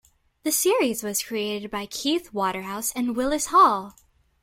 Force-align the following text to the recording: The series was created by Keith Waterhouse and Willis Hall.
The 0.41 0.51
series 0.51 1.03
was 1.03 1.21
created 1.21 1.69
by 1.69 1.85
Keith 1.85 2.33
Waterhouse 2.33 2.91
and 2.93 3.15
Willis 3.15 3.45
Hall. 3.51 3.95